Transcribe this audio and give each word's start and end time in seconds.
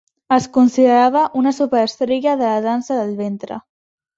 És 0.35 0.45
considerada 0.55 1.21
una 1.41 1.53
superestrella 1.57 2.33
de 2.43 2.49
la 2.55 2.65
dansa 2.67 3.01
del 3.03 3.17
ventre. 3.25 3.61